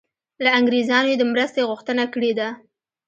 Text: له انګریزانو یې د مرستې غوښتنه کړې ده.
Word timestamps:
له 0.43 0.49
انګریزانو 0.57 1.07
یې 1.11 1.17
د 1.19 1.23
مرستې 1.31 1.61
غوښتنه 1.69 2.03
کړې 2.13 2.31
ده. 2.39 2.47